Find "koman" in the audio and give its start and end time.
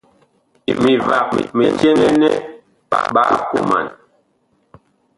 3.49-3.87